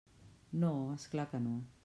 [0.63, 1.57] No, és clar que no.